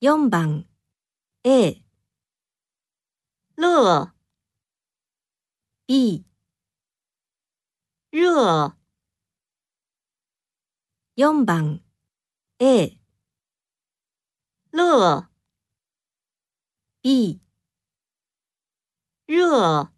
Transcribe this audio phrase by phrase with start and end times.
[0.00, 0.64] 4番
[1.42, 1.82] A
[3.56, 4.14] 乐
[5.86, 6.24] B
[8.10, 8.76] 热
[11.16, 11.80] 4番
[12.58, 12.96] A
[14.70, 15.28] 乐
[17.02, 17.40] B
[19.26, 19.92] 热